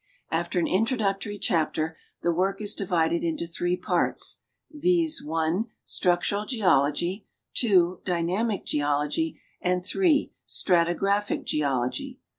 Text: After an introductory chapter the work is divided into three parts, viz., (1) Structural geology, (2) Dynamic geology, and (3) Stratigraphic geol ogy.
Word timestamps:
After 0.31 0.57
an 0.57 0.65
introductory 0.65 1.37
chapter 1.37 1.95
the 2.23 2.33
work 2.33 2.59
is 2.59 2.73
divided 2.73 3.23
into 3.23 3.45
three 3.45 3.77
parts, 3.77 4.41
viz., 4.71 5.21
(1) 5.23 5.65
Structural 5.85 6.47
geology, 6.47 7.27
(2) 7.53 8.01
Dynamic 8.03 8.65
geology, 8.65 9.39
and 9.61 9.85
(3) 9.85 10.33
Stratigraphic 10.49 11.45
geol 11.45 11.87
ogy. 11.87 12.17